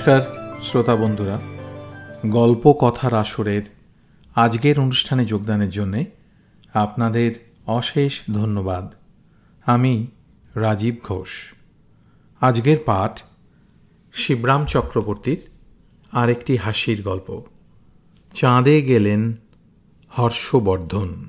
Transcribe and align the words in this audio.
নমস্কার, 0.00 0.56
শ্রোতা 0.64 0.96
বন্ধুরা। 0.96 1.40
গল্প 2.26 2.72
কথার 2.72 3.14
আসরের 3.14 3.62
আজকের 4.34 4.80
অনুষ্ঠানে 4.80 5.24
যোগদানের 5.24 5.70
জন্যে 5.70 6.04
আপনাদের 6.74 7.52
অশেষ 7.66 8.20
ধন্যবাদ। 8.34 8.94
আমি 9.66 10.06
রাজীব 10.54 10.96
ঘোষ। 11.02 11.28
আজকের 12.40 12.76
পাঠ 12.86 13.22
শিবরাম 14.12 14.66
চক্রবর্তীর 14.66 15.40
আরেকটি 16.12 16.56
হাসির 16.56 17.02
গল্প। 17.02 17.42
চাঁদে 18.34 18.82
গেলেন 18.82 19.32
হর্ষবর্ধন। 20.08 21.28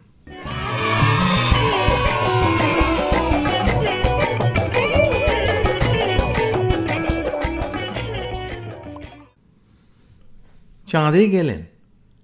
চাঁদে 10.91 11.29
গেলেন। 11.29 11.61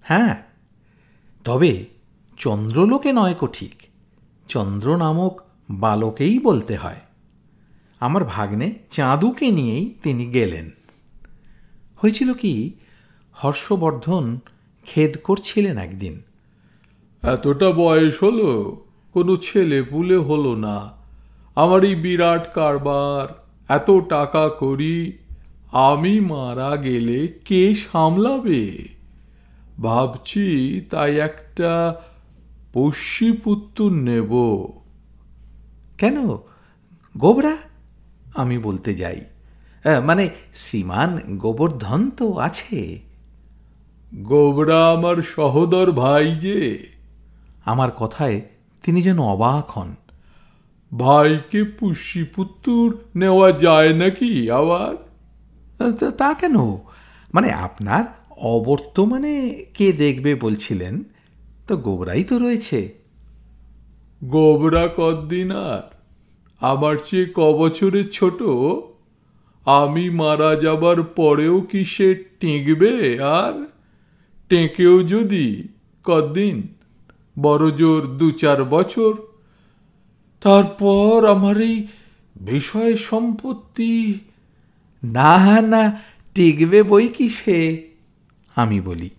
হ্যাঁ 0.02 0.44
তবে 1.44 1.86
চন্দ্রলোকে 2.38 3.14
নয় 3.14 3.34
কো 3.34 3.48
ঠিক। 3.48 3.84
চন্দ্র 4.48 4.98
নামক 4.98 5.42
বালকেই 5.70 6.40
বলতে 6.40 6.76
হয়। 6.76 7.02
আমার 8.00 8.26
ভাগ্নে 8.26 8.74
চাঁদুকে 8.92 9.52
নিয়েই 9.52 9.96
তিনি 10.04 10.26
গেলেন। 10.26 10.72
হয়েছিল 11.98 12.34
কি, 12.34 12.72
হর্ষবর্ধন 13.34 14.40
খেদ 14.86 15.18
করছিলেন 15.24 15.78
একদিন। 15.78 16.22
এতটা 17.24 17.72
বয়স 17.72 18.24
হলো, 18.24 18.84
কোনো 19.14 19.38
ছেলে 19.38 19.84
পুলে 19.84 20.16
হলো 20.16 20.56
না। 20.56 20.92
আমার 21.56 21.84
এই 21.84 21.96
বিরাট 21.96 22.54
কারবার, 22.54 23.46
এত 23.70 23.92
টাকা 24.10 24.50
করি 24.50 25.18
আমি 25.72 26.20
মারা 26.20 26.78
গেলে 26.78 27.28
কে 27.46 27.76
সামলাবে? 27.76 28.88
ভাবছি 29.82 30.82
তাই 30.90 31.20
একটা 31.20 32.02
পুষ্যিপুত্র 32.74 33.90
নেব। 33.90 34.68
কেন? 35.98 36.38
গোবরা? 37.18 37.58
আমি 38.34 38.58
বলতে 38.58 38.94
যাই। 38.94 39.22
মানে 40.06 40.30
শ্রীমান 40.54 41.20
গোবর্ধন 41.38 42.10
তো 42.10 42.38
আছে। 42.38 43.00
গোবরা 44.16 44.92
আমার 44.92 45.24
সহোদর 45.24 45.92
ভাই 45.92 46.36
যে। 46.36 46.88
আমার 47.66 47.92
কথায় 47.92 48.42
তিনি 48.84 49.02
যেন 49.02 49.20
অবাক 49.20 49.72
হন। 49.72 49.96
ভাইকে 50.98 51.64
পুষ্যিপুত্তুর 51.64 53.00
নেওয়া 53.16 53.52
যায় 53.52 53.94
নাকি 53.94 54.52
আবার? 54.52 55.07
তা- 56.18 56.34
কেন? 56.34 56.56
মানে 57.34 57.52
আপনার 57.52 58.04
অবর্তমানে 58.38 59.66
কে 59.74 59.94
দেখবে 59.94 60.36
বলছিলেন? 60.36 61.04
তো 61.68 61.78
গোবরাই 61.78 62.24
তো 62.24 62.40
রয়েছে। 62.40 62.94
গোবরা 64.24 64.90
কদ্দিন 64.98 65.52
আর? 65.52 65.96
আমার 66.60 66.96
চেয়ে 67.06 67.26
ক 67.26 67.40
বছরের 67.40 68.10
ছোট? 68.10 68.44
আমি 69.66 70.10
মারা 70.10 70.56
যাবার 70.56 71.04
পরেও 71.04 71.62
কি 71.62 71.86
সে 71.86 72.16
টেঁকবে 72.40 73.24
আর? 73.24 73.66
টেঁকেও 74.50 75.04
যদি 75.04 75.68
কদ্দিন 76.04 76.68
বড় 77.40 77.72
জোর 77.72 78.18
দু 78.18 78.32
চার 78.32 78.64
বছর। 78.64 79.14
তারপর 80.42 81.26
আমার 81.26 81.62
এই 81.62 81.88
বিষয় 82.36 82.96
সম্পত্তি 82.96 84.20
না 85.04 85.62
না, 85.62 86.02
টিকবে 86.34 86.84
বই 86.84 87.08
কি 87.08 87.30
সে 87.30 87.88
আমি 88.56 88.82
বলি 88.82 89.10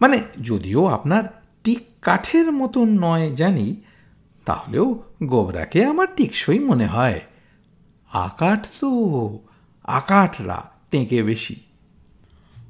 মানে 0.00 0.22
যদিও 0.42 0.86
আপনার 0.86 1.42
টিক 1.64 1.80
কাঠের 2.02 2.52
মতন 2.52 2.88
নয় 2.88 3.34
জানি, 3.36 3.76
তাহলেও 4.44 5.02
গোবরাকে 5.22 5.84
আমার 5.84 6.06
টিকসই 6.16 6.58
মনে 6.58 6.86
হয়। 6.86 7.20
আকাঠ 8.12 8.66
তো, 8.80 8.90
আকাঠরা 9.84 10.70
টেঁকে 10.90 11.22
বেশি। 11.22 11.56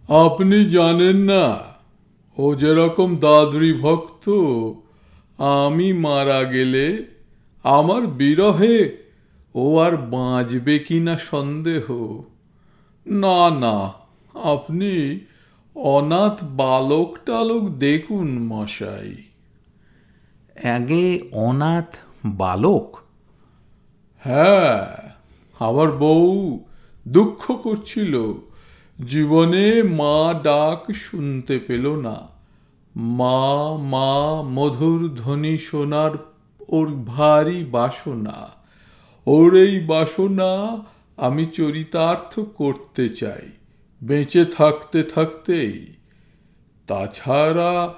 আপনি 0.08 0.64
জানেন 0.64 1.16
না, 1.16 1.58
ও 2.38 2.54
যেরকম 2.54 3.16
দাদরি 3.16 3.72
ভক্ত, 3.72 4.30
আমি 5.38 5.92
মারা 5.92 6.44
গেলে 6.44 7.06
আমার 7.62 8.06
বিরহে 8.06 9.06
ও 9.54 9.78
আর 9.78 9.96
বাঁচবে 9.96 10.78
কিনা 10.78 11.18
সন্দেহ। 11.18 11.90
না 13.10 13.50
না 13.50 13.92
আপনি 14.34 15.20
অনাথ 15.74 16.38
বালক 16.42 17.18
টালক 17.26 17.68
দেখুন 17.68 18.38
মশাই। 18.38 19.14
আগে 20.68 21.20
অনাথ 21.32 21.96
বালক? 22.24 22.96
হ্যাঁ 24.24 25.08
আমার 25.58 25.92
বউ 25.92 26.60
দুঃখ 27.08 27.52
করছিল। 27.62 28.34
জীবনে 29.06 29.82
মা 29.82 30.34
ডাক 30.42 30.92
শুনতে 30.92 31.58
পেল 31.58 31.96
না। 31.96 32.28
মা 32.96 33.76
মা 33.76 34.42
মধুর 34.42 35.14
ধ্বনি 35.16 35.58
শোনার 35.58 36.10
ওর 36.68 36.92
ভারী 36.92 37.64
বাসনা। 37.64 38.48
ওর 39.26 39.56
এই 39.56 39.80
বাসনা 39.80 40.82
আমি 41.20 41.46
চরিতার্থ 41.46 42.40
করতে 42.40 43.08
চাই 43.08 43.50
বেঁচে 44.02 44.44
থাকতে 44.44 45.02
থাকতেই। 45.02 45.86
তাছাড়া 46.86 47.94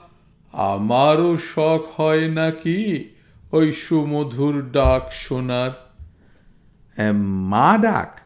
আমারও 0.52 1.36
শখ 1.36 2.00
হয় 2.00 2.28
নাকি 2.28 3.08
ওই 3.52 3.72
সুমধুর 3.72 4.70
ডাক 4.70 5.12
শোনার? 5.12 5.70
মা 7.14 7.78
ডাক? 7.78 8.20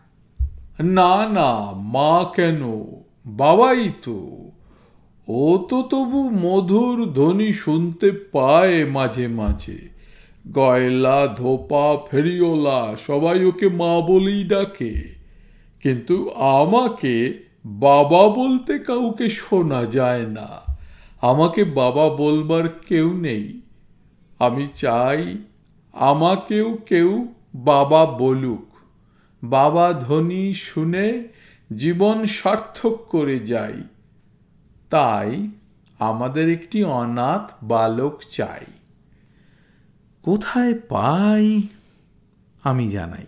না 0.81 1.29
না 1.29 1.73
মা 1.73 2.25
কেন? 2.37 2.87
বাবাই 3.27 3.93
তো। 4.03 4.51
ও 5.29 5.59
তো 5.71 5.83
তবু 5.83 6.31
মধুর 6.31 7.13
ধ্বনি 7.13 7.53
শুনতে 7.53 8.13
পায় 8.13 8.85
মাঝে 8.85 9.29
মাঝে। 9.29 9.96
গয়লা, 10.53 11.35
ধোপা, 11.37 11.97
ফেরিওলা, 12.11 12.97
সবাই 13.07 13.45
ওকে 13.45 13.69
মা 13.69 14.01
বলেই 14.01 14.45
ডাকে। 14.45 15.15
কিন্তু 15.83 16.31
আমাকে 16.31 17.45
বাবা 17.65 18.29
বলতে 18.29 18.79
কাউকে 18.79 19.29
শোনা 19.29 19.85
যায় 19.85 20.27
না। 20.27 20.49
আমাকে 21.21 21.65
বাবা 21.65 22.09
বলবার 22.09 22.69
কেউ 22.69 23.17
নেই। 23.17 23.61
আমি 24.39 24.67
চাই 24.75 25.37
আমাকেও 25.93 26.79
কেউ 26.87 27.29
বাবা 27.55 28.07
বলুক। 28.07 28.77
বাবা 29.45 29.93
ধ্বনি 29.93 30.55
শুনে 30.55 31.29
জীবন 31.77 32.27
সার্থক 32.27 32.99
করে 33.09 33.39
যাই 33.39 33.83
তাই 34.91 35.49
আমাদের 35.99 36.49
একটি 36.49 36.85
অনাথ 36.85 37.53
বালক 37.63 38.21
চাই। 38.31 38.76
কোথায় 40.27 40.75
পাই 40.89 41.63
আমি 42.63 42.91
জানাই। 42.91 43.25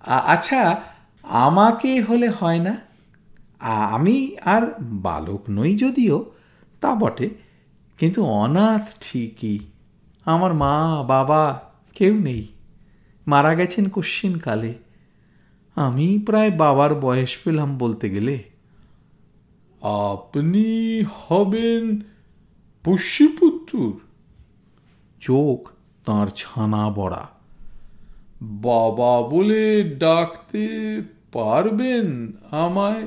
আচ্ছা 0.00 0.82
আমাকে 1.22 2.00
হলে 2.00 2.28
হয় 2.28 2.58
না? 2.58 2.76
আমি 3.90 4.36
আর 4.44 4.74
বালক 4.80 5.42
নই 5.50 5.76
যদিও, 5.76 6.30
তা 6.80 6.94
বটে। 6.94 7.30
কিন্তু 7.98 8.24
অনাথ 8.24 8.94
ঠিকই। 9.00 9.58
আমার 10.24 10.54
মা, 10.54 11.02
বাবা 11.02 11.70
কেউ 11.94 12.18
নেই। 12.18 12.48
মারা 13.26 13.54
গেছেন 13.54 13.88
কশ্চিন 13.88 14.38
কালে। 14.38 14.74
আমি 15.74 16.18
প্রায় 16.18 16.50
বাবার 16.50 16.94
বয়স 16.94 17.36
পেলাম 17.44 17.78
বলতে 17.78 18.10
গেলে। 18.10 18.42
আপনি 19.82 21.02
হবেন 21.02 22.00
পুষ্যিপুত্তুর 22.84 24.00
চোখ 25.22 25.70
তাঁর 26.04 26.28
ছানা 26.28 26.90
বড়া। 26.90 27.28
বাবা 28.42 29.28
বলে 29.28 29.84
ডাকতে 29.98 30.68
পারবেন 31.32 32.32
আমায়? 32.50 33.06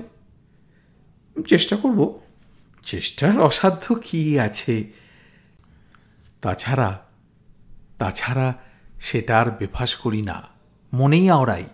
চেষ্টা 1.47 1.75
করব। 1.75 2.19
চেষ্টার 2.85 3.39
অসাধ্য 3.39 3.95
কি 3.95 4.39
আছে? 4.39 4.91
তাছাড়া 6.41 6.99
তাছাড়া 7.97 8.53
সেটা 9.01 9.39
আর 9.39 9.51
বেফাস 9.51 9.95
করি 9.95 10.21
না। 10.21 10.43
মনেই 10.93 11.29
আওড়াই। 11.29 11.65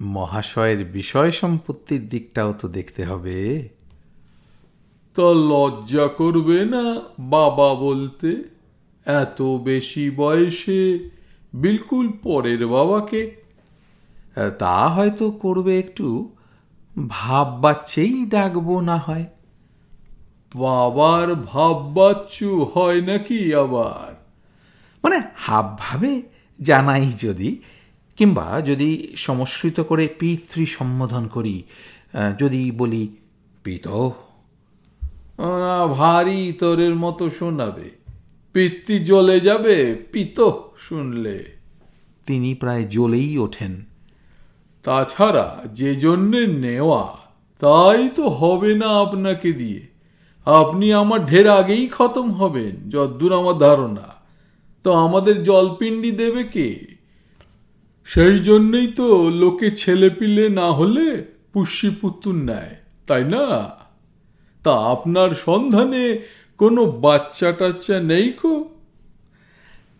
মহাশয়ের 0.00 0.84
বিষয় 0.84 1.30
সম্পত্তির 1.30 2.08
দিকটাও 2.08 2.52
তো 2.52 2.68
দেখতে 2.68 3.04
হবে। 3.04 3.68
তো 5.14 5.34
লজ্জা 5.34 6.08
করবে 6.08 6.64
না 6.64 7.00
বাবা 7.18 7.74
বলতে? 7.74 8.53
এত 9.06 9.42
বেশি 9.42 10.10
বয়সে 10.10 11.10
বিলকুল 11.54 12.12
পরের 12.22 12.66
বাবাকে? 12.66 13.36
তা 14.58 14.88
হয়তো 14.88 15.30
করবে 15.30 15.78
একটু। 15.78 16.30
ভাব 17.08 17.60
বাচ্চেই 17.60 18.26
ডাকবো 18.26 18.80
না 18.80 18.96
হয়। 18.96 19.24
বাবার 20.54 21.34
ভাব 21.34 21.92
বাচ্চু 21.94 22.64
হয় 22.64 23.00
নাকি 23.00 23.54
আবার? 23.54 24.24
মানে 25.04 25.20
হাব 25.36 25.74
ভাবে 25.78 26.22
জানাই 26.62 27.12
যদি, 27.18 27.62
কিংবা 28.16 28.60
যদি 28.60 29.12
সংস্কৃত 29.16 29.80
করে 29.80 30.08
পিতৃ 30.08 30.66
সম্বোধন 30.66 31.26
করি 31.26 31.62
যদি 32.38 32.70
বলি, 32.70 33.08
পিত 33.64 33.88
ভারী 35.96 36.52
তোরের 36.52 36.94
মতো 36.94 37.30
শোনাবে। 37.30 38.03
পিত্তি 38.54 38.98
জ্বলে 38.98 39.40
যাবে 39.40 39.94
পিত 40.12 40.50
শুনলে। 40.78 41.44
তিনি 42.26 42.54
প্রায় 42.54 42.84
জ্বলেই 42.84 43.38
ওঠেন। 43.38 43.84
তাছাড়া 44.82 45.60
যে 45.72 45.96
জন্যে 45.96 46.46
নেওয়া 46.46 47.18
তাই 47.60 48.08
তো 48.14 48.28
হবে 48.28 48.74
না 48.74 48.86
আপনাকে 48.86 49.52
দিয়ে। 49.52 49.86
আপনি 50.44 50.92
আমার 50.92 51.26
ঢের 51.26 51.48
আগেই 51.48 51.88
খতম 51.88 52.32
হবেন 52.32 52.90
যদ্দূর 52.90 53.38
আমার 53.38 53.58
ধারণা। 53.58 54.14
তো 54.84 54.92
আমাদের 54.92 55.42
জলপিণ্ডি 55.42 56.10
দেবে 56.10 56.44
কে? 56.44 56.86
সেই 58.04 58.38
জন্যই 58.38 58.86
তো 58.86 59.30
লোকে 59.30 59.70
ছেলে 59.70 60.10
পিলে 60.10 60.48
না 60.48 60.72
হলে 60.72 61.24
পুষ্যি 61.52 61.90
পুতুন 61.90 62.44
নেয় 62.44 62.76
তাই 63.06 63.24
না? 63.24 63.70
তা 64.64 64.74
আপনার 64.74 65.30
সন্ধানে 65.46 66.22
কোনো 66.58 66.86
বাচ্চা 66.86 67.52
টাচ্চা 67.52 67.96
নেই 68.00 68.32
কো 68.32 68.68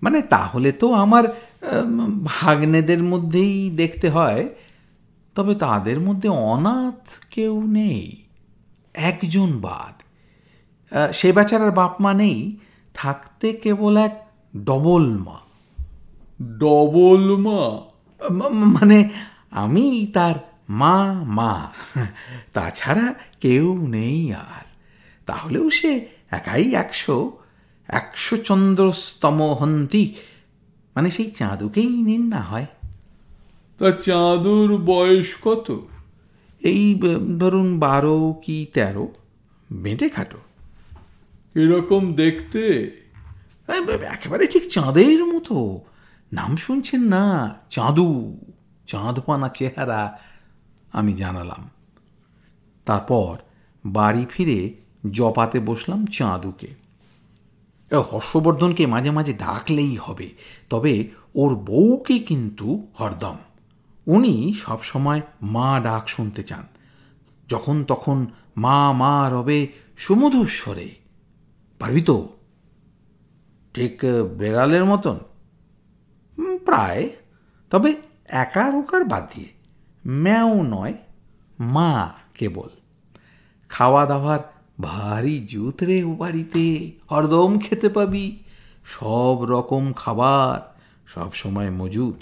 মানে 0.03 0.23
তাহলে 0.23 0.73
তো 0.73 0.87
আমার 0.95 1.25
ভাগ্নেদের 2.25 3.03
মধ্যেই 3.03 3.71
দেখতে 3.71 4.11
হয় 4.11 4.49
তবে 5.35 5.55
তাদের 5.55 6.01
মধ্যে 6.01 6.29
অনাথ 6.29 7.03
কেউ 7.31 7.67
নেই 7.67 8.17
একজন 8.95 9.59
বাদ। 9.59 9.95
সে 11.13 11.33
বেচারার 11.33 11.71
বাপ 11.71 12.01
মা 12.01 12.15
নেই 12.15 12.57
থাকতে 12.95 13.53
কেবল 13.53 13.97
এক 13.97 14.15
ডবল 14.65 15.05
মা। 15.19 15.39
ডবল 16.59 17.37
মা? 17.37 17.63
মানে 18.81 18.99
আমি 19.51 20.07
তার 20.13 20.35
মা 20.71 20.97
মা 21.39 21.53
তাছাড়া 22.53 23.15
কেউ 23.41 23.87
নেই 23.87 24.33
আর। 24.33 24.65
তাহলেও 25.27 25.71
সে 25.71 25.93
একাই 26.35 26.75
একশো 26.75 27.17
একশো 27.89 28.37
চন্দ্রস্তম 28.37 29.43
হন্তি। 29.43 30.15
মানে 30.97 31.11
সেই 31.11 31.31
চাঁদুকেই 31.31 32.03
নিন 32.03 32.29
না 32.29 32.41
হয়। 32.41 32.67
তা 33.79 33.91
চাঁদুর 33.91 34.77
বয়স 34.77 35.35
কত? 35.45 35.87
এই 36.61 37.01
ধরুন 37.39 37.79
বারো 37.79 38.41
কি 38.45 38.67
তেরো? 38.73 39.09
বেঁটে 39.73 40.09
খাটো। 40.09 40.39
এরকম 41.55 42.15
দেখতে? 42.15 42.63
একেবারে 44.13 44.47
ঠিক 44.47 44.73
চাঁদের 44.73 45.25
মতো। 45.25 45.81
নাম 46.33 46.57
শুনছেন 46.57 47.03
না? 47.03 47.55
চাঁদু 47.71 48.37
চাঁদপানা 48.87 49.49
চেহারা 49.49 50.19
আমি 50.93 51.13
জানালাম। 51.13 51.71
তারপর 52.85 53.39
বাড়ি 53.87 54.27
ফিরে 54.31 54.84
জপাতে 55.13 55.61
বসলাম 55.61 56.07
চাঁদুকে। 56.07 56.69
হর্ষবর্ধনকে 58.13 58.87
মাঝে 58.87 59.11
মাঝে 59.11 59.33
ডাকলেই 59.33 59.97
হবে, 59.97 60.29
তবে 60.71 61.09
ওর 61.35 61.55
বউকে 61.55 62.19
কিন্তু 62.19 62.87
হরদম। 62.95 63.37
উনি 64.07 64.55
সবসময় 64.57 65.21
মা 65.43 65.81
ডাক 65.81 66.09
শুনতে 66.09 66.43
চান। 66.43 66.67
যখন 67.49 67.85
তখন 67.85 68.27
মা 68.57 68.93
মা 68.93 69.31
রবে 69.33 69.67
সুমধুর 69.97 70.47
স্বরে 70.47 70.89
পারবি 71.79 72.03
তো? 72.03 72.29
ঠিক 73.75 74.01
বেড়ালের 74.39 74.85
মতন? 74.85 75.19
প্রায়। 76.65 77.11
তবে 77.71 77.95
একা 78.29 78.69
ওকার 78.69 79.05
বাদ 79.05 79.25
দিয়ে, 79.35 79.49
ম্যাও 80.07 80.63
নয়, 80.63 80.95
মা 81.61 82.13
কেবল। 82.35 82.69
খাওয়া 83.69 84.07
দাওয়ার 84.07 84.54
ভারী 84.79 85.39
জুত 85.39 85.83
রে 85.83 86.05
ও 86.05 86.13
বাড়িতে 86.15 86.93
হরদম 87.11 87.59
খেতে 87.59 87.89
পাবি। 87.89 88.27
সব 88.87 89.37
রকম 89.45 89.93
খাবার 89.93 90.75
সব 91.07 91.31
সময় 91.35 91.71
মজুদ 91.71 92.19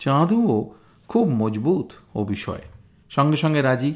চাঁদুও 0.00 0.74
খুব 1.08 1.28
মজবুত 1.28 1.88
ও 2.14 2.24
বিষয়। 2.24 2.62
সঙ্গে 3.10 3.36
সঙ্গে 3.36 3.62
রাজি। 3.62 3.94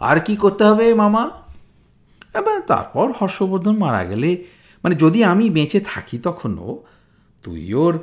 আর 0.00 0.18
কি 0.20 0.36
করতে 0.36 0.64
হবে 0.64 0.94
মামা? 0.94 1.30
এবার 2.34 2.60
তারপর 2.60 3.12
হর্ষবর্ধন 3.20 3.76
মারা 3.76 4.04
গেলে 4.04 4.44
মানে 4.84 4.94
যদি 4.94 5.24
আমি 5.24 5.50
বেঁচে 5.50 5.80
থাকি 5.80 6.18
তখনও, 6.18 6.70
তুই 7.42 7.74
ওর 7.74 7.94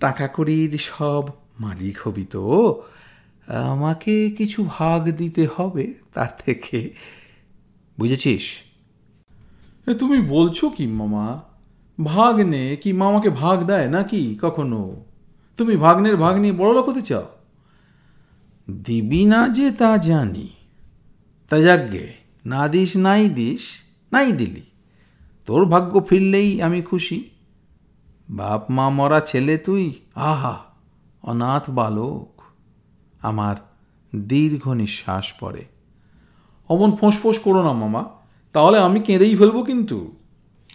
টাকা 0.00 0.28
কড়ির 0.36 0.78
সব 0.78 1.24
মালিক 1.60 1.96
হবি 2.04 2.24
তো। 2.24 2.42
আমাকে 3.48 4.30
কিছু 4.30 4.58
ভাগ 4.68 5.00
দিতে 5.10 5.48
হবে 5.56 5.94
তার 6.14 6.32
থেকে। 6.46 6.94
বুঝেছিস? 7.98 8.58
তুমি 9.98 10.20
বলছো 10.20 10.68
কি, 10.68 10.86
মামা? 10.86 11.40
ভাগ্নে 12.04 12.76
কি 12.76 12.92
মামাকে 12.92 13.30
ভাগ 13.30 13.66
দেয় 13.66 13.88
নাকি 13.88 14.38
কখনো? 14.42 15.04
তুমি 15.56 15.76
ভাগ্নের 15.76 16.16
ভাগ 16.16 16.36
নিয়ে 16.36 16.52
বড় 16.52 16.74
লোক 16.74 16.88
হতে 16.88 17.02
চাও? 17.02 17.28
দিবি 18.70 19.24
না 19.24 19.48
যে 19.48 19.70
তা 19.70 19.96
জানি। 19.96 20.48
তা 21.48 21.58
যাকগে 21.58 22.12
না 22.46 22.68
দিস, 22.68 22.96
নাই 22.96 23.28
দিস, 23.28 23.60
নাই 24.12 24.32
দিলি। 24.32 24.62
তোর 25.46 25.66
ভাগ্য 25.66 26.04
ফিরলেই 26.08 26.62
আমি 26.62 26.82
খুশি। 26.82 27.30
বাপ, 28.30 28.70
মা, 28.70 28.88
মরা 28.88 29.20
ছেলে 29.20 29.58
তুই, 29.58 29.94
আহা, 30.14 30.64
অনাথ 31.22 31.70
বালক। 31.70 32.42
আমার 33.22 33.56
দীর্ঘ 34.16 34.68
নিঃশ্বাস 34.68 35.32
পড়ে। 35.40 35.64
অমন 36.68 36.96
ফোঁস 36.96 37.20
ফোঁস 37.20 37.38
করো 37.38 37.62
না 37.62 37.72
মামা, 37.72 38.04
তাহলে 38.52 38.78
আমি 38.78 39.00
কেঁদেই 39.00 39.36
ফেলব 39.36 39.62
কিন্তু। 39.62 40.16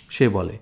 সে 0.09 0.29
বলে, 0.29 0.57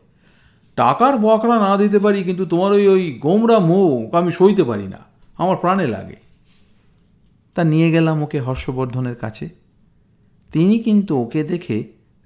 টাকার 0.76 1.18
বকরা 1.18 1.60
না 1.60 1.78
দিতে 1.78 2.00
পারি 2.00 2.24
কিন্তু 2.24 2.46
তোমার 2.46 2.72
ওই 2.72 2.88
ওই 2.88 3.20
গোমরা 3.22 3.60
মুখ 3.60 4.16
আমি 4.16 4.32
সইতে 4.32 4.64
পারি 4.64 4.88
না, 4.88 5.00
আমার 5.38 5.58
প্রাণে 5.58 5.88
লাগে। 5.88 6.16
তা 7.56 7.64
নিয়ে 7.64 7.92
গেলাম 7.92 8.24
ওকে 8.24 8.40
হর্ষবর্ধনের 8.40 9.16
কাছে। 9.16 9.50
তিনি 10.52 10.80
কিন্তু 10.80 11.22
ওকে 11.22 11.44
দেখে 11.44 11.84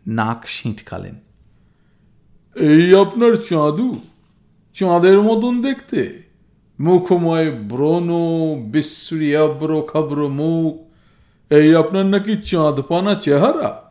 নাক 0.08 0.48
সিঁটকালেন 0.48 1.16
এই 2.56 2.96
আপনার 2.96 3.36
চাঁদু, 3.36 4.00
চাঁদের 4.74 5.22
মতন 5.22 5.62
দেখতে। 5.62 6.24
মুখময় 6.80 7.52
ব্রণ 7.52 8.10
বিশ্রী 8.72 9.36
আব্র 9.36 9.82
খাব্র 9.82 10.28
মুখ। 10.28 10.85
এই 11.50 11.75
আপনার 11.75 12.06
নাকি 12.06 12.36
চাঁদপানা 12.36 13.16
চেহারা? 13.16 13.82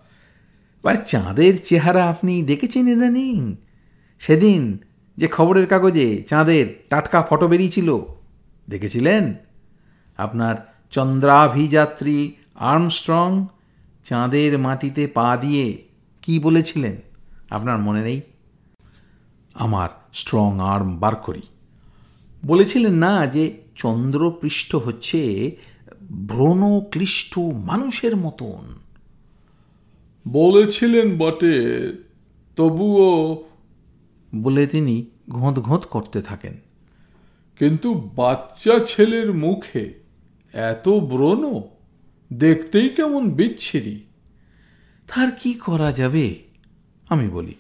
আর 0.85 0.95
চাঁদের 1.07 1.59
চেহারা 1.65 2.09
আপনি 2.09 2.43
দেখেছেন 2.43 2.89
ইদানিং? 2.89 3.57
সেদিন 4.19 4.79
যে 5.17 5.29
খবরের 5.29 5.67
কাগজে 5.67 6.23
চাঁদের 6.23 6.67
টাটকা 6.91 7.27
ফটো 7.31 7.49
বেরিয়েছিল 7.49 7.99
দেখেছিলেন? 8.69 9.35
আপনার 10.17 10.55
চন্দ্রাভিযাত্রী 10.91 12.33
আর্মস্ট্রং 12.55 13.47
চাঁদের 14.05 14.59
মাটিতে 14.59 15.07
পা 15.07 15.37
দিয়ে 15.37 15.83
কি 16.23 16.39
বলেছিলেন? 16.39 16.97
আপনার 17.51 17.79
মনে 17.79 18.03
নেই? 18.03 18.21
আমার 19.55 19.89
স্ট্রং 20.13 20.61
আর্ম 20.61 20.97
বার 20.97 21.17
করি 21.17 21.43
বলেছিলেন 22.47 22.93
না 22.93 23.27
যে 23.27 23.59
চন্দ্রপৃষ্ঠ 23.75 24.77
হচ্ছে 24.77 25.51
ব্রণক্লিষ্ট 26.15 27.39
মানুষের 27.39 28.17
মতন। 28.17 28.75
বলেছিলেন 30.29 31.19
বটে 31.19 31.93
তবুও 32.57 33.45
বলে 34.35 34.67
তিনি 34.67 35.07
ঘোঁত 35.31 35.59
ঘোঁত 35.59 35.85
করতে 35.85 36.23
থাকেন। 36.23 36.55
কিন্তু 37.59 37.95
বাচ্চা 37.95 38.85
ছেলের 38.87 39.35
মুখে 39.35 39.95
এত 40.53 40.89
ব্রণ 40.89 41.63
দেখতেই 42.33 42.89
কেমন 42.89 43.31
বিচ্ছিরি। 43.31 44.05
তার 45.07 45.31
কি 45.31 45.55
করা 45.55 45.93
যাবে? 45.93 46.39
আমি 47.09 47.29
বলি 47.29 47.55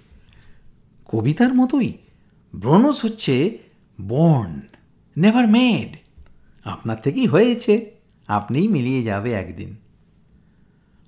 কবিতার 1.05 1.55
মতোই 1.55 1.93
ব্রণস 2.55 3.05
হচ্ছে 3.05 3.59
বর্ন 4.09 4.61
নেভার 5.17 5.49
মেড। 5.49 5.97
আপনার 6.65 7.01
থেকেই 7.03 7.27
হয়েছে। 7.27 7.94
আপনিই 8.26 8.69
মিলিয়ে 8.69 9.02
যাবে 9.02 9.33
একদিন। 9.33 9.76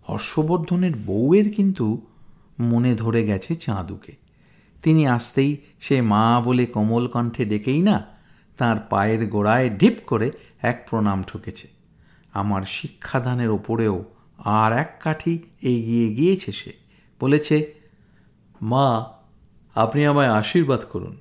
হর্ষবর্ধনের 0.08 0.96
বউয়ের 0.96 1.54
কিন্তু 1.54 2.06
মনে 2.60 2.94
ধরে 2.94 3.24
গেছে 3.24 3.54
চাঁদুকে। 3.54 4.12
তিনি 4.82 5.06
আসতেই 5.06 5.56
সে 5.80 6.02
মা 6.02 6.40
বলে 6.40 6.66
কোমল 6.66 7.06
কণ্ঠে 7.06 7.44
ডেকেই 7.44 7.82
না, 7.82 8.06
তার 8.58 8.76
পায়ের 8.90 9.26
গোড়ায় 9.26 9.70
ঢিপ 9.70 9.92
করে 10.06 10.30
এক 10.62 10.86
প্রণাম 10.90 11.22
ঠুকেছে। 11.22 11.68
আমার 12.32 12.62
শিক্ষাদানের 12.62 13.50
ওপরেও 13.50 14.04
আর 14.38 14.72
এক 14.72 14.96
কাঠি 15.00 15.38
এগিয়ে 15.62 16.14
গিয়েছে 16.14 16.52
সে। 16.52 16.72
বলেছে, 17.20 17.74
মা, 18.62 19.04
আপনি 19.74 20.06
আমায় 20.06 20.28
আশীর্বাদ 20.28 20.80
করুন। 20.92 21.16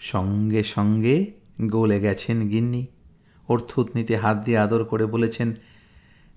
সঙ্গে 0.00 0.64
সঙ্গে 0.64 1.32
গলে 1.68 2.00
গেছেন 2.00 2.48
গিন্নি। 2.48 2.86
ওর 3.48 3.62
থুতনিতে 3.68 4.16
হাত 4.16 4.44
দিয়ে 4.44 4.58
আদর 4.58 4.84
করে 4.84 5.06
বলেছেন, 5.06 5.54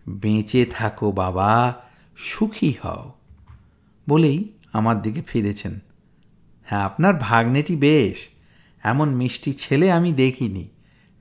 বেঁচে 0.09 0.65
থাকো 0.65 1.11
বাবা, 1.11 1.73
সুখী 2.17 2.73
হও। 2.83 3.13
বলেই 4.09 4.49
আমার 4.73 5.01
দিকে 5.01 5.21
ফিরেছেন। 5.21 5.79
হ্যাঁ 6.63 6.83
আপনার 6.83 7.13
ভাগ্নেটি 7.19 7.75
বেশ। 7.75 8.29
এমন 8.83 9.09
মিষ্টি 9.09 9.53
ছেলে 9.53 9.91
আমি 9.91 10.11
দেখিনি। 10.11 10.67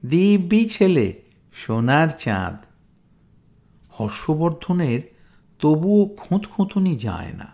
দিব্যি 0.06 0.68
ছেলে, 0.68 1.23
সোনার 1.54 2.09
চাঁদ। 2.09 2.56
হর্ষবর্ধনের 3.90 5.00
তবুও 5.59 6.16
খুঁত 6.16 6.47
খুঁতুনি 6.47 6.97
যায় 6.97 7.32
না। 7.32 7.47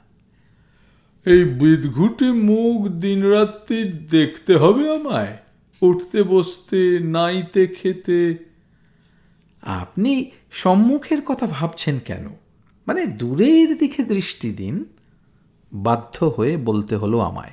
এই 1.27 1.45
বিদঘুটে 1.45 2.33
মুখ 2.33 2.89
দিনরাত্রি 2.89 3.93
দেখতে 3.93 4.57
হবে 4.57 4.95
আমায়? 4.95 5.37
উঠতে 5.83 6.23
বসতে, 6.23 7.01
নাইতে 7.01 7.67
খেতে। 7.67 8.45
আপনি 9.63 10.31
সম্মুখের 10.51 11.23
কথা 11.23 11.47
ভাবছেন 11.47 11.99
কেন? 11.99 12.29
মানে 12.87 13.07
দূরের 13.07 13.79
দিকে 13.79 14.03
দৃষ্টি 14.03 14.53
দিন। 14.53 14.85
বাধ্য 15.73 16.33
হয়ে 16.37 16.57
বলতে 16.57 16.97
হলো 16.97 17.19
আমায়, 17.21 17.53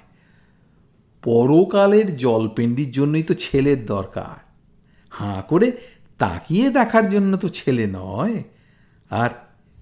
পরকালের 1.24 2.18
জলপেন্ডির 2.18 2.92
জন্যই 2.92 3.24
তো 3.24 3.34
ছেলের 3.34 3.86
দরকার। 3.86 4.54
হাঁ 5.10 5.42
করে 5.42 5.72
তাকিয়ে 6.18 6.70
দেখার 6.70 7.10
জন্য 7.10 7.38
তো 7.38 7.50
ছেলে 7.50 7.88
নয়। 7.92 8.44
আর 9.10 9.30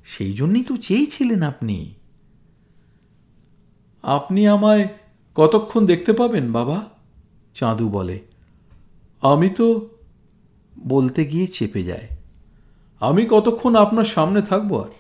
সেই 0.06 0.34
জন্যই 0.34 0.64
তো 0.64 0.78
চেয়েছিলেন 0.78 1.42
আপনি। 1.44 1.94
আপনি 4.04 4.48
আমায় 4.48 4.88
কতক্ষণ 5.36 5.86
দেখতে 5.86 6.14
পাবেন 6.14 6.52
বাবা? 6.52 6.86
চাঁদু 7.54 7.90
বলে। 7.90 8.31
আমি 9.22 9.50
তো 9.50 9.90
বলতে 10.88 11.26
গিয়ে 11.26 11.48
চেপে 11.48 11.84
যায় 11.84 12.08
আমি 13.00 13.26
কতক্ষণ 13.30 13.76
আপনার 13.76 14.06
সামনে 14.06 14.42
থাকব 14.42 14.82
আর? 14.82 14.92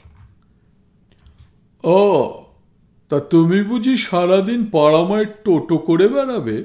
ও 1.83 1.99
তা 3.09 3.19
তুমি 3.19 3.63
বুঝি 3.63 3.97
সারাদিন 3.97 4.65
পাড়ামায় 4.65 5.25
টোটো 5.25 5.77
করে 5.77 6.07
বেড়াবে? 6.07 6.63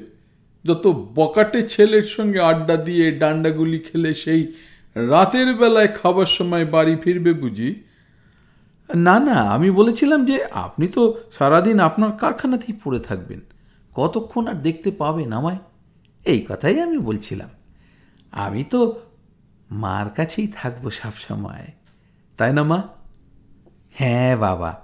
যত 0.65 0.87
বকাটে 1.15 1.67
ছেলের 1.67 2.03
সঙ্গে 2.03 2.39
আড্ডা 2.39 2.75
দিয়ে 2.77 3.11
ডান্ডাগুলি 3.11 3.79
খেলে 3.79 4.13
সেই 4.13 4.53
রাতের 4.95 5.55
বেলায় 5.55 5.87
খাবার 5.87 6.25
সময় 6.25 6.65
বাড়ি 6.65 6.95
ফিরবে 6.95 7.33
বুঝি? 7.33 7.83
না 8.95 9.19
না 9.19 9.33
আমি 9.33 9.71
বলেছিলাম 9.71 10.25
যে 10.25 10.45
আপনি 10.45 10.87
তো 10.87 11.21
সারাদিন 11.37 11.79
আপনার 11.79 12.11
কারখানাতেই 12.11 12.75
পড়ে 12.83 12.99
থাকবেন। 12.99 13.39
কতক্ষণ 13.95 14.47
আর 14.47 14.53
দেখতে 14.53 14.91
পাবেন 14.91 15.33
আমায়? 15.33 15.57
এই 16.27 16.45
কথাই 16.49 16.81
আমি 16.81 16.97
বলছিলাম। 16.97 17.49
আমি 18.31 18.63
তো 18.63 19.01
মার 19.71 20.09
কাছেই 20.09 20.47
থাকব 20.47 20.89
সবসময়। 20.89 21.67
তাই 22.37 22.53
না 22.53 22.63
মা? 22.63 22.83
হ্যাঁ 23.91 24.37
বাবা। 24.37 24.81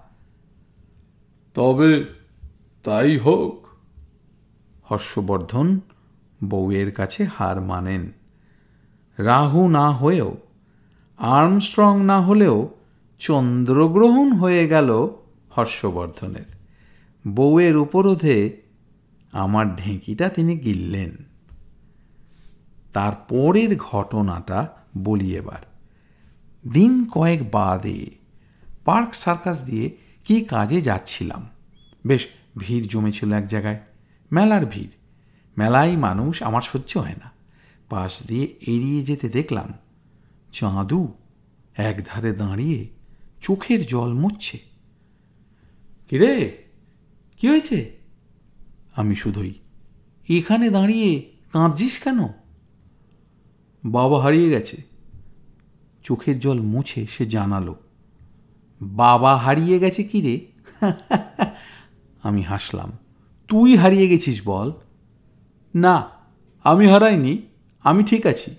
তবে 1.53 2.05
তাই 2.83 3.17
হোক। 3.17 3.67
হর্ষবর্ধন 4.91 5.79
বউয়ের 6.43 6.91
কাছে 6.91 7.23
হার 7.23 7.61
মানেন। 7.61 8.11
রাহু 9.17 9.69
না 9.69 9.91
হয়েও 9.91 10.37
আর্মস্ট্রং 11.17 12.05
না 12.05 12.21
হলেও 12.21 12.69
চন্দ্রগ্রহণ 13.19 14.31
হয়ে 14.31 14.67
গেল 14.67 15.09
হর্ষবর্ধনের। 15.57 16.45
বউয়ের 17.27 17.77
উপরোধে 17.77 18.61
আমার 19.31 19.75
ঢেঁকিটা 19.75 20.29
তিনি 20.29 20.57
গিললেন। 20.57 21.32
তারপরের 22.93 23.77
ঘটনাটা 23.77 24.67
বলি 24.97 25.35
এবার। 25.35 25.61
দিন 26.71 27.05
কয়েক 27.05 27.51
বাদে 27.51 28.05
পার্ক 28.85 29.13
সার্কাস 29.13 29.63
দিয়ে 29.63 29.97
কি 30.25 30.41
কাজে 30.41 30.81
যাচ্ছিলাম। 30.81 31.49
বেশ, 32.07 32.27
ভিড় 32.57 32.87
জমেছিল 32.87 33.33
এক 33.33 33.47
জায়গায়। 33.47 33.79
মেলার 34.31 34.65
ভিড়। 34.65 34.89
মেলায় 35.57 35.97
মানুষ 35.97 36.43
আমার 36.43 36.61
সহ্য 36.61 36.97
হয় 36.97 37.15
না। 37.23 37.31
পাশ 37.89 38.19
দিয়ে 38.27 38.43
এড়িয়ে 38.43 39.03
যেতে 39.03 39.29
দেখলাম 39.29 39.73
চাঁদু 40.51 41.13
একধারে 41.75 42.31
দাঁড়িয়ে 42.31 42.89
চোখের 43.41 43.85
জল 43.85 44.13
মুচ্ছে 44.13 44.59
কিরে 46.09 46.63
কি 47.37 47.47
হয়েছে? 47.47 47.91
আমি 48.95 49.15
শুধুই। 49.15 49.53
এখানে 50.29 50.69
দাঁড়িয়ে 50.69 51.31
কাঁদছিস 51.51 51.97
কেন? 51.97 52.27
বাবা 53.85 54.21
হারিয়ে 54.21 54.49
গেছে। 54.49 54.81
চোখের 56.03 56.39
জল 56.39 56.61
মুছে 56.61 57.07
সে 57.07 57.25
জানালো, 57.25 57.75
বাবা 58.81 59.37
হারিয়ে 59.37 59.79
গেছে 59.79 60.03
কি 60.03 60.21
রে? 60.21 60.45
আমি 62.23 62.41
হাসলাম, 62.41 62.91
তুই 63.47 63.75
হারিয়ে 63.75 64.07
গেছিস 64.07 64.47
বল। 64.47 64.71
না, 65.75 66.09
আমি 66.63 66.87
হারাইনি, 66.87 67.41
আমি 67.83 68.03
ঠিক 68.03 68.25
আছি। 68.25 68.55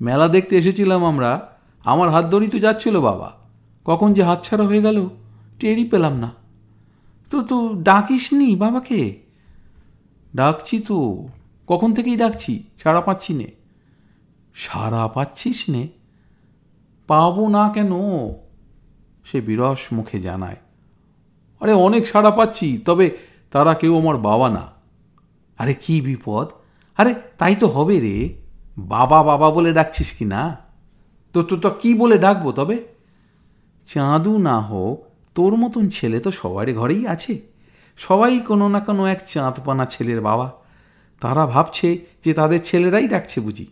মেলা 0.00 0.28
দেখতে 0.28 0.56
এসেছিলাম 0.56 1.04
আমরা, 1.04 1.48
আমার 1.84 2.10
হাত 2.10 2.24
ধরেই 2.24 2.48
তো 2.48 2.58
যাচ্ছিল 2.58 3.00
বাবা। 3.00 3.32
কখন 3.84 4.12
যে 4.12 4.22
হাতছাড়া 4.22 4.64
হয়ে 4.64 4.82
গেল, 4.82 5.08
টেরই 5.58 5.84
পেলাম 5.84 6.16
না। 6.16 6.32
তো 7.30 7.42
তো 7.42 7.74
ডাকিস 7.74 8.32
নি 8.32 8.56
বাবাকে? 8.56 9.20
ডাকছি 10.36 10.78
তো, 10.78 11.28
কখন 11.66 11.94
থেকেই 11.94 12.16
ডাকছি? 12.16 12.62
সারা 12.82 13.00
পাচ্ছি 13.00 13.34
নে। 13.34 13.55
সারা 14.56 15.08
পাচ্ছিস 15.08 15.64
নে। 15.70 15.88
পাবো 17.06 17.48
না 17.48 17.68
কেন? 17.68 17.92
সে 19.24 19.40
বিরস 19.40 19.92
মুখে 19.92 20.20
জানায়। 20.20 20.56
আরে, 21.60 21.72
অনেক 21.72 22.06
সাড়া 22.06 22.30
পাচ্ছি, 22.30 22.78
তবে 22.78 23.10
তারা 23.50 23.74
কেউ 23.74 23.98
আমার 23.98 24.16
বাবা 24.16 24.48
না। 24.48 24.66
আরে, 25.58 25.74
কি 25.74 26.00
বিপদ? 26.00 26.48
আরে, 26.96 27.14
তাই 27.38 27.56
তো 27.56 27.66
হবে 27.66 28.00
রে। 28.00 28.34
বাবা 28.78 29.22
বাবা 29.22 29.50
বলে 29.50 29.72
ডাকছিস 29.72 30.12
কি 30.12 30.24
না? 30.24 30.56
তো 31.32 31.42
তো 31.42 31.56
তো 31.56 31.70
কী 31.70 31.94
বলে 31.94 32.18
ডাকবো 32.18 32.52
তবে? 32.52 32.84
চাঁদু 33.86 34.38
না 34.38 34.60
হোক 34.60 35.04
তোর 35.34 35.56
মতন 35.56 35.88
ছেলে 35.88 36.20
তো 36.20 36.32
সবারই 36.32 36.74
ঘরেই 36.74 37.06
আছে। 37.06 37.38
সবাই 37.96 38.38
কোনো 38.38 38.68
না 38.68 38.80
কোনো 38.80 39.06
এক 39.06 39.28
চাঁদপানা 39.28 39.86
ছেলের 39.86 40.20
বাবা। 40.20 40.52
তারা 41.20 41.46
ভাবছে 41.46 41.98
যে 42.24 42.34
তাদের 42.34 42.60
ছেলেরাই 42.64 43.08
ডাকছে 43.08 43.40
বুঝি। 43.40 43.66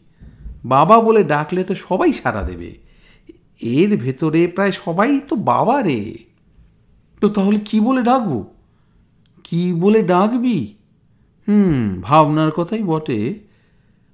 বাবা 0.65 1.01
বলে 1.01 1.25
ডাকলে 1.25 1.65
তো 1.65 1.75
সবাই 1.75 2.13
সাড়া 2.13 2.43
দেবে। 2.43 2.75
এর 3.61 3.97
ভেতরে 3.97 4.47
প্রায় 4.47 4.73
সবাই 4.73 5.21
তো 5.29 5.37
বাবা 5.37 5.83
রে। 5.83 6.15
তো 7.21 7.29
তাহলে 7.29 7.59
কি 7.59 7.81
বলে 7.81 8.03
ডাকবো? 8.03 8.45
কি 9.45 9.73
বলে 9.73 10.03
ডাকবি? 10.03 10.75
হুম, 11.49 12.01
ভাবনার 12.03 12.51
কথাই 12.51 12.83
বটে। 12.83 13.35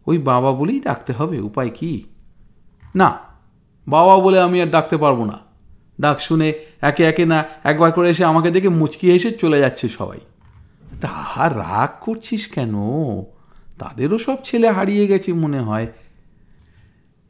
ওই 0.07 0.19
বাবা 0.19 0.53
বলেই 0.53 0.81
ডাকতে 0.81 1.13
হবে, 1.13 1.41
উপায় 1.41 1.71
কি? 1.75 2.05
না, 2.95 3.19
বাবা 3.87 4.17
বলে 4.17 4.41
আমি 4.41 4.63
আর 4.63 4.67
ডাকতে 4.67 4.97
পারব 4.97 5.25
না। 5.25 5.39
ডাক 6.01 6.21
শুনে 6.21 6.53
একে 6.81 7.05
একে 7.05 7.27
না 7.27 7.45
একবার 7.65 7.93
করে 7.93 8.11
এসে 8.11 8.25
আমাকে 8.25 8.51
দেখে 8.51 8.69
মুচকি 8.69 9.11
এসে 9.11 9.31
চলে 9.31 9.61
যাচ্ছে 9.61 9.89
সবাই। 9.89 10.19
তা 11.01 11.49
রাগ 11.49 11.89
করছিস 12.01 12.47
কেন? 12.47 12.75
তাদেরও 13.79 14.19
সব 14.19 14.37
ছেলে 14.45 14.69
হারিয়ে 14.69 15.07
গেছে 15.07 15.33
মনে 15.33 15.61
হয়। 15.61 15.87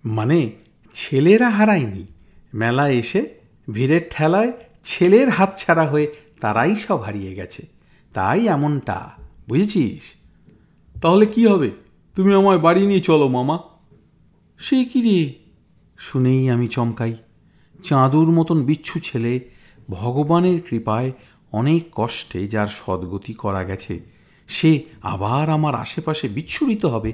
মানে 0.04 0.52
ছেলেরা 0.92 1.50
হারায়নি। 1.50 2.07
মেলা 2.54 2.88
এসে 2.88 3.28
ভিড়ের 3.71 4.00
ঠেলায় 4.11 4.52
ছেলের 4.83 5.28
হাত 5.28 5.59
ছাড়া 5.59 5.87
হয়ে 5.87 6.14
তারাই 6.40 6.76
সব 6.76 7.00
হারিয়ে 7.00 7.35
গেছে। 7.35 7.66
তাই 8.14 8.47
এমনটা, 8.47 9.11
বুঝেছিস? 9.49 10.02
তাহলে 11.02 11.26
কি 11.26 11.47
হবে? 11.47 11.71
তুমি 12.16 12.35
আমায় 12.35 12.59
বাড়ি 12.59 12.87
নিয়ে 12.87 13.00
চলো, 13.00 13.28
মামা। 13.28 13.59
সে 14.59 14.85
কি 14.85 15.00
রে? 15.02 15.35
শুনেই 15.99 16.50
আমি 16.50 16.69
চমকাই। 16.69 17.14
চাঁদুর 17.83 18.30
মতন 18.30 18.62
বিচ্ছু 18.62 19.00
ছেলে 19.00 19.40
ভগবানের 19.90 20.62
কৃপায় 20.62 21.12
অনেক 21.52 21.83
কষ্টে 21.92 22.47
যার 22.47 22.66
সদ্গতি 22.66 23.35
করা 23.35 23.64
গেছে, 23.64 24.00
সে 24.49 24.83
আবার 25.02 25.50
আমার 25.50 25.75
আশেপাশে 25.75 26.28
বিচ্ছুরিত 26.28 26.85
হবে, 26.85 27.12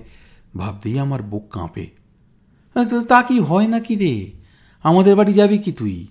ভাবতেই 0.57 0.99
আমার 0.99 1.23
বুক 1.23 1.49
কাঁপে। 1.51 2.06
তা 3.09 3.23
কি 3.23 3.39
হয় 3.39 3.69
নাকি 3.69 3.95
রে? 3.95 4.31
আমাদের 4.83 5.17
বাড়ি 5.17 5.33
যাবি 5.33 5.59
কি 5.59 5.73
তুই? 5.73 6.07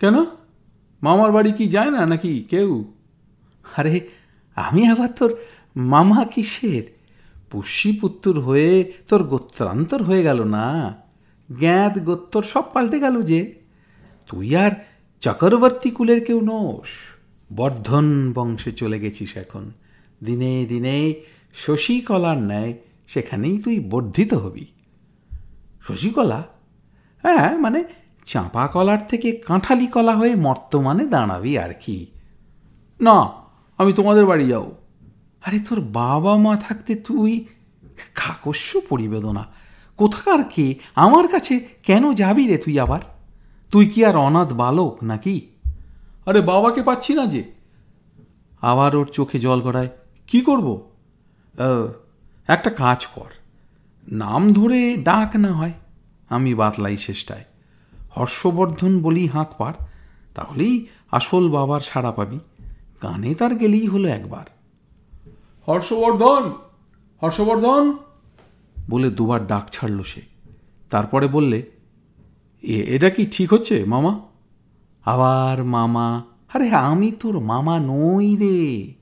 কেন? 0.00 0.20
মামার 1.02 1.32
বাড়ি 1.32 1.52
কি 1.52 1.68
যায় 1.68 1.90
না 1.90 2.06
নাকি 2.06 2.44
কেউ? 2.50 2.92
আরে, 3.76 4.00
আমি 4.54 4.86
আবার 4.86 5.08
তোর 5.12 5.36
মামা 5.76 6.24
কিসের? 6.24 6.82
পুষ্যিপুত্তুর 7.50 8.40
হয়ে 8.40 8.92
তোর 9.08 9.22
গোত্রান্তর 9.22 10.02
হয়ে 10.02 10.22
গেল 10.22 10.44
না? 10.44 10.94
জ্ঞাত 11.58 11.98
গোত্তর 11.98 12.42
সব 12.42 12.62
পাল্টে 12.72 13.00
গেল 13.00 13.22
যে। 13.22 13.54
তুই 14.26 14.56
আর 14.56 14.70
চক্রবর্তী 15.20 15.90
কুলের 15.90 16.24
কেউ 16.24 16.40
নোস 16.40 16.88
বর্ধন 17.56 18.32
বংশে 18.32 18.72
চলে 18.72 19.00
গেছিস 19.00 19.36
এখন। 19.36 19.72
দিনে 20.24 20.66
দিনে 20.68 21.14
শশীকলার 21.54 22.38
ন্যায় 22.38 22.74
সেখানেই 23.06 23.58
তুই 23.58 23.80
বর্ধিত 23.80 24.34
হবি। 24.34 24.66
শশীকলা 25.88 26.44
হ্যাঁ 27.22 27.58
মানে 27.58 27.84
চাঁপা 28.24 28.66
কলার 28.66 29.06
থেকে 29.06 29.32
কাঁঠালি 29.32 29.86
কলা 29.86 30.14
হয়ে 30.14 30.34
মর্তমানে 30.34 31.06
দাঁড়াবি 31.06 31.58
আর 31.58 31.74
কি। 31.80 32.06
না 33.00 33.28
আমি 33.78 33.92
তোমাদের 33.92 34.26
বাড়ি 34.26 34.46
যাও 34.46 34.76
আরে 35.46 35.58
তোর 35.58 35.80
বাবা 35.80 36.36
মা 36.36 36.56
থাকতে 36.56 36.94
তুই 36.94 37.44
কাকস্য 38.14 38.80
পরিবেদনা। 38.88 39.44
কোথাকার 39.96 40.44
কে? 40.44 40.74
আমার 40.94 41.28
কাছে 41.28 41.68
কেন 41.82 42.12
যাবি 42.12 42.46
রে 42.46 42.58
তুই 42.58 42.78
আবার? 42.78 43.00
তুই 43.70 43.86
কি 43.86 44.04
আর 44.04 44.16
অনাথ 44.16 44.52
বালক 44.52 44.98
নাকি? 45.02 45.46
আরে 46.26 46.40
বাবাকে 46.40 46.82
পাচ্ছি 46.82 47.14
না 47.14 47.26
যে। 47.26 47.52
আবার 48.60 48.96
ওর 48.96 49.06
চোখে 49.06 49.38
জল 49.38 49.60
গড়ায়। 49.60 49.88
কি 50.26 50.40
করব? 50.40 50.90
"আহ, 51.58 51.92
একটা 52.46 52.70
কাজ 52.70 53.06
কর। 53.06 53.35
নাম 54.08 54.52
ধরে 54.52 54.96
ডাক 54.96 55.36
না 55.36 55.52
হয়। 55.52 55.72
আমি 56.28 56.54
বাতলাই 56.54 56.96
চেষ্টায়। 56.96 57.44
হর্ষবর্ধন 58.16 59.02
বলি, 59.02 59.26
হাঁক 59.26 59.48
পার, 59.58 59.74
তাহলেই 60.34 60.86
আসল 61.10 61.50
বাবার 61.50 61.80
সাড়া 61.80 62.12
পাবি। 62.12 62.38
কানে 63.00 63.34
তার 63.34 63.54
গেলেই 63.54 63.86
হলো 63.86 64.08
একবার। 64.08 64.44
হর্ষবর্ধন 65.68 66.52
হর্ষবর্ধন? 67.22 67.96
বলে 68.90 69.10
দুবার 69.10 69.46
ডাক 69.46 69.70
ছাড়ল 69.70 70.02
সে। 70.02 70.20
তারপরে 70.90 71.28
বললে, 71.28 71.70
"এ- 72.62 72.94
এটা 72.94 73.10
কি 73.10 73.26
ঠিক 73.26 73.52
হচ্ছে, 73.52 73.84
মামা? 73.84 74.20
আবার 75.04 75.64
মামা, 75.64 76.22
আরে 76.54 76.70
আমি 76.70 77.12
তোর 77.12 77.40
মামা 77.40 77.80
নই 77.80 78.36
রে। 78.36 78.94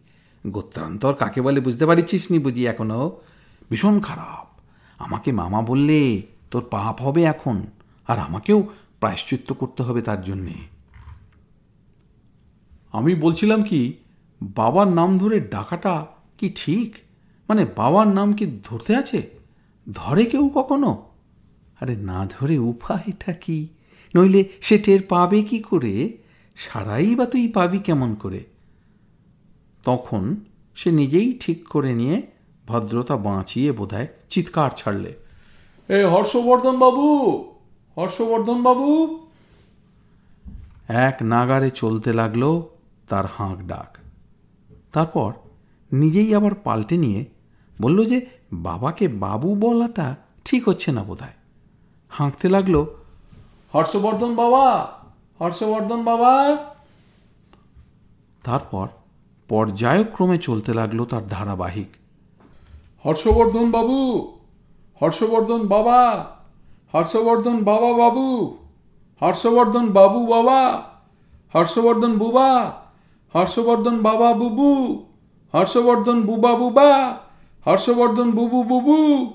গোত্রান্তর 0.51 1.15
কাকে 1.15 1.43
বলে 1.43 1.61
বুঝতে 1.61 1.87
পারিছিস 1.87 2.31
নি 2.31 2.39
বুঝি 2.39 2.67
এখনও? 2.67 3.21
ভীষণ 3.71 4.01
খারাপ। 4.01 4.44
আমাকে 4.99 5.33
মামা 5.33 5.63
বললে 5.63 6.23
তোর 6.51 6.65
পাপ 6.71 7.03
হবে 7.03 7.25
এখন, 7.25 7.63
আর 8.09 8.19
আমাকেও 8.19 8.67
প্রায়শ্চিত্ত 9.01 9.53
করতে 9.53 9.83
হবে 9.83 10.03
তার 10.03 10.23
জন্যে। 10.23 10.55
আমি 12.93 13.15
বলছিলাম 13.15 13.63
কি, 13.63 13.93
বাবার 14.43 14.89
নাম 14.89 15.19
ধরে 15.19 15.41
ডাকাটা 15.41 16.07
কি 16.39 16.53
ঠিক? 16.57 16.95
মানে 17.49 17.67
বাবার 17.77 18.09
নাম 18.09 18.33
কি 18.33 18.61
ধরতে 18.65 18.97
আছে? 18.97 19.31
ধরে 19.93 20.25
কেউ 20.25 20.51
কখনো? 20.55 21.07
আরে 21.81 21.97
না 21.97 22.29
ধরে 22.39 22.59
উপায়টা 22.59 23.33
কি? 23.33 23.69
নইলে 24.17 24.49
সে 24.61 24.79
টের 24.79 25.01
পাবে 25.09 25.43
কি 25.43 25.59
করে? 25.59 26.17
সারাই 26.57 27.15
বা 27.15 27.27
তুই 27.27 27.49
পাবি 27.49 27.79
কেমন 27.79 28.15
করে? 28.15 28.45
তখন 29.85 30.37
সে 30.75 30.91
নিজেই 30.91 31.33
ঠিক 31.41 31.69
করে 31.69 31.95
নিয়ে 31.95 32.23
ভদ্রতা 32.67 33.17
বাঁচিয়ে 33.17 33.73
বোধহয় 33.73 34.07
চিৎকার 34.35 34.71
ছাড়লে। 34.71 35.11
এ 35.89 36.01
হর্ষবর্ধন 36.05 36.75
বাবু 36.79 37.07
হর্ষবর্ধন 37.97 38.59
বাবু! 38.63 38.89
এক 41.07 41.17
নাগারে 41.23 41.71
চলতে 41.71 42.11
লাগল 42.13 42.45
তার 43.09 43.27
হাঁক 43.27 43.59
ডাক। 43.63 43.91
তারপর 44.93 45.31
নিজেই 45.93 46.31
আবার 46.35 46.55
পাল্টে 46.65 46.97
নিয়ে 46.97 47.21
বলল 47.77 47.99
যে, 48.05 48.19
বাবাকে 48.67 49.05
বাবু 49.25 49.49
বলাটা 49.55 50.07
ঠিক 50.45 50.63
হচ্ছে 50.69 50.89
না 50.93 51.03
বোধ 51.05 51.21
হয় 51.23 51.37
হাঁকতে 52.13 52.47
লাগল, 52.49 52.75
হর্ষবর্ধন 53.75 54.33
বাবা 54.35 54.65
হর্ষবর্ধন 55.41 56.01
বাবা! 56.05 56.33
তারপর 58.45 58.87
পর্যায়ক্রমে 59.49 60.39
চলতে 60.39 60.71
লাগল 60.75 60.99
তার 61.05 61.25
ধারাবাহিক। 61.29 61.91
হর্ষবর্ধন 63.05 63.71
বাবু, 63.71 64.33
হর্ষবর্ধন 65.01 65.67
বাবা 65.67 66.01
হর্ষবর্ধন 66.95 67.65
বাবা 67.65 67.93
বাবু, 67.93 68.57
হর্ষবর্ধন 69.23 69.93
বাবু 69.93 70.27
বাবা, 70.27 70.83
হর্ষবর্ধন 71.55 72.19
বুবা, 72.19 72.73
হর্ষবর্ধন 73.35 74.03
বাবা 74.03 74.35
বুবু, 74.35 75.05
হর্ষবর্ধন 75.55 76.23
বুবা 76.23 76.55
বুবা, 76.55 77.19
হর্ষবর্ধন 77.67 78.31
বুবু 78.31 78.63
বুবু। 78.63 79.35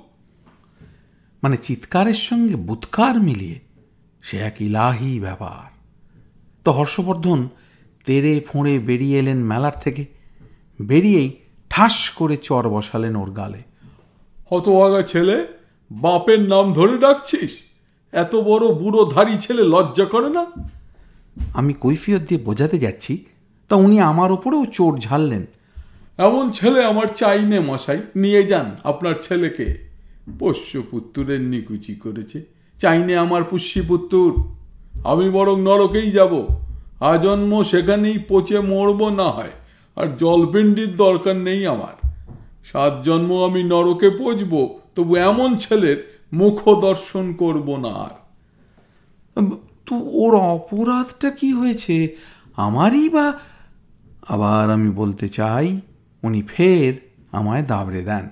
মানে 1.44 1.58
চিৎকারের 1.58 2.14
সঙ্গে 2.14 2.56
বুৎকার 2.56 3.22
মিলিয়ে 3.22 3.60
সে 4.22 4.38
এক 4.38 4.62
ইলাহি 4.62 5.20
ব্যাপার। 5.20 5.72
তো 6.66 6.72
হর্ষবর্ধন 6.72 7.50
তেরে 8.06 8.40
ফোঁড়ে 8.40 8.80
বেরিয়ে 8.80 9.20
এলেন 9.20 9.44
মেলার 9.44 9.72
থেকে। 9.80 10.06
বেরিয়েই 10.82 11.30
ঠাস 11.80 12.10
করে 12.10 12.38
চর 12.38 12.70
বসালেন 12.70 13.16
ওর 13.16 13.30
গালে। 13.32 13.62
হতভাগা 14.52 15.02
ছেলে 15.02 15.48
বাপের 15.92 16.42
নাম 16.42 16.74
ধরে 16.74 16.98
ডাকছিস? 16.98 17.52
এত 18.14 18.36
বড় 18.36 18.66
বুড়ো 18.74 19.02
ধারী 19.06 19.38
ছেলে 19.38 19.64
লজ্জা 19.64 20.06
করে 20.06 20.30
না? 20.30 20.44
আমি 21.54 21.74
কৈফিয়ত 21.80 22.22
দিয়ে 22.28 22.42
বোঝাতে 22.44 22.78
যাচ্ছি 22.80 23.26
তা 23.70 23.76
উনি 23.76 24.00
আমার 24.02 24.32
ওপরেও 24.32 24.66
চোর 24.66 24.94
ঝাড়লেন। 25.00 25.46
এমন 26.18 26.52
ছেলে 26.52 26.84
আমার 26.84 27.08
চাই 27.16 27.46
নে 27.46 27.60
মশাই 27.60 28.00
নিয়ে 28.16 28.44
যান 28.44 28.68
আপনার 28.84 29.16
ছেলেকে। 29.22 29.68
পোষ্য 30.40 30.72
পুত্তুরের 30.92 31.42
নিকুচি 31.42 31.96
করেছে 31.96 32.42
চাইনে 32.80 33.18
আমার 33.18 33.44
পুষ্যি 33.44 33.82
পুত্তুর। 33.82 34.32
আমি 35.04 35.30
বরং 35.30 35.62
নরকেই 35.62 36.12
যাব 36.12 36.34
আজন্ম 37.00 37.64
সেখানেই 37.64 38.18
পচে 38.30 38.60
মরবো 38.60 39.10
না 39.10 39.30
হয়। 39.32 39.52
আর 40.00 40.18
জলপিণ্ডির 40.18 40.96
দরকার 40.96 41.36
নেই 41.36 41.66
আমার। 41.66 42.10
সাত 42.66 43.02
জন্ম 43.04 43.44
আমি 43.44 43.64
নরকে 43.64 44.10
পচবো 44.10 44.80
তবু 44.96 45.16
এমন 45.16 45.58
ছেলের 45.58 46.22
মুখ 46.34 46.82
দর্শন 46.82 47.34
করব 47.34 47.78
না 47.78 47.88
আর। 47.88 48.10
তো 49.86 49.96
ওর 49.96 50.36
অপরাধটা 50.36 51.30
কি 51.30 51.54
হয়েছে? 51.54 52.16
আমারই 52.56 53.10
বা? 53.10 53.34
আবার 54.28 54.70
আমি 54.70 54.90
বলতে 54.90 55.30
চাই 55.30 55.82
উনি 56.24 56.42
ফের 56.42 56.94
আমায় 57.32 57.64
দাবড়ে 57.64 58.02
দেন। 58.02 58.30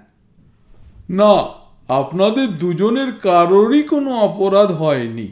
না 1.10 1.46
আপনাদের 1.88 2.58
দুজনের 2.58 3.12
কারোরই 3.12 3.84
কোনো 3.84 4.16
অপরাধ 4.16 4.72
হয়নি। 4.72 5.28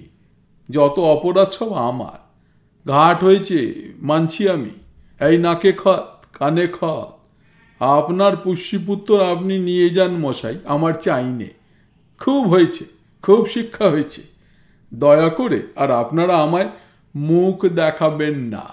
যত 0.69 1.00
অপরাধ 1.00 1.50
সব 1.50 1.74
আমার। 1.74 2.26
ঘাট 2.91 3.24
হয়েছে 3.24 3.74
মানছি 4.02 4.50
আমি। 4.50 4.69
এই 5.19 5.38
নাকে 5.38 5.74
খত 5.74 6.14
কানে 6.38 6.67
খত 6.67 7.10
আপনার 7.80 8.38
পুষ্যিপুত্র 8.38 9.10
আপনি 9.26 9.60
নিয়ে 9.60 9.89
যান 9.89 10.12
মশাই, 10.12 10.58
আমার 10.65 10.93
চাইনে। 10.93 11.48
খুব 12.19 12.48
হয়েছে, 12.48 12.86
খুব 13.21 13.48
শিক্ষা 13.48 13.89
হয়েছে। 13.89 14.21
দয়া 14.93 15.30
করে, 15.30 15.60
আর 15.76 15.91
আপনারা 15.91 16.36
আমায় 16.38 16.69
মুখ 17.15 17.65
দেখাবেন 17.65 18.36
না। 18.39 18.65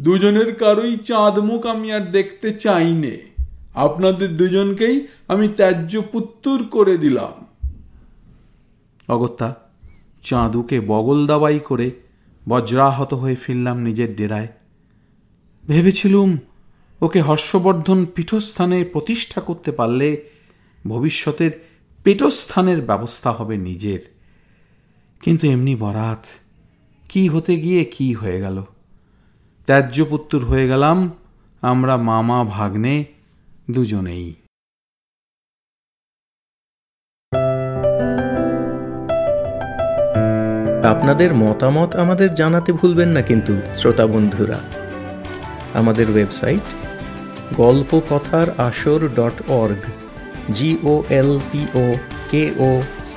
দুজনের 0.00 0.54
কারোই 0.54 0.96
চাঁদ 0.96 1.38
মুখ 1.38 1.66
আমি 1.66 1.92
আর 1.92 2.00
দেখতে 2.00 2.52
চাইনে 2.52 3.16
আপনাদের 3.74 4.36
দুজনকেই 4.36 5.06
আমি 5.28 5.48
ত্যায্য 5.48 6.02
পুত্তুর 6.12 6.60
করে 6.70 6.98
দিলাম। 6.98 7.36
অগত্যা, 9.08 9.54
চাঁদুকে 10.22 10.80
বগল 10.80 11.26
দাবাই 11.26 11.58
করে 11.58 11.90
বজ্রাহত 12.48 13.14
হয়ে 13.14 13.34
ফিরলাম 13.34 13.78
নিজের 13.78 14.16
ডেরায়। 14.16 14.48
ভেবেছিলুম 15.68 16.38
ওকে 17.02 17.20
হর্ষবর্ধন 17.20 18.06
পীঠস্থানে 18.14 18.84
প্রতিষ্ঠা 18.84 19.40
করতে 19.40 19.72
পারলে 19.72 20.08
ভবিষ্যতের 20.86 21.50
পেটস্থানের 22.04 22.80
ব্যবস্থা 22.80 23.30
হবে 23.32 23.56
নিজের। 23.56 24.00
কিন্তু 25.22 25.46
এমনি 25.48 25.74
বরাত, 25.76 26.26
কি 27.08 27.28
হতে 27.28 27.56
গিয়ে 27.56 27.84
কি 27.84 28.14
হয়ে 28.14 28.40
গেল? 28.40 28.62
ত্যায্য 29.66 30.04
পুত্তুর 30.04 30.44
হয়ে 30.44 30.68
গেলাম, 30.68 31.10
আমরা 31.60 31.96
মামা 31.96 32.44
ভাগ্নে 32.44 33.04
দুজনেই। 33.70 34.34
আপনাদের 40.84 41.34
মতামত 41.34 41.96
আমাদের 41.96 42.34
জানাতে 42.34 42.72
ভুলবেন 42.72 43.08
না 43.08 43.22
কিন্তু, 43.22 43.54
শ্রোতা 43.76 44.06
বন্ধুরা। 44.06 44.58
আমাদের 45.74 46.10
ওয়েবসাইট 46.10 46.66
গল্প 47.56 47.90
কথার 48.10 48.48
আসর 48.58 49.00
dot 49.16 49.36
org 49.52 49.82
G O 50.50 50.94
L 51.10 51.30
P O 51.50 51.86
K 52.30 52.44
O 52.60 52.70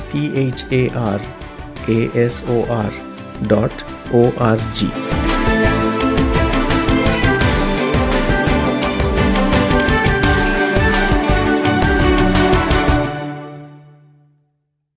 T 0.09 0.21
H 0.35 0.57
A 0.73 0.83
R 1.05 1.19
A 1.89 1.99
S 2.15 2.35
O 2.49 2.57
R 2.81 2.91
dot 3.47 3.75
O 4.13 4.21
R 4.41 4.59
G 4.75 4.89